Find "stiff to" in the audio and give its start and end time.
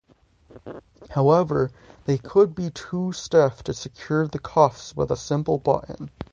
3.11-3.73